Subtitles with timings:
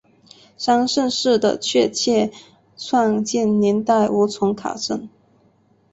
[0.57, 2.31] 三圣寺的确切
[2.75, 5.07] 创建年代无从考证。